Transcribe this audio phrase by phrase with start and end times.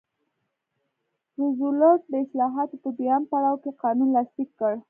[1.37, 4.73] روزولټ د اصلاحاتو په دویم پړاو کې قانون لاسلیک کړ.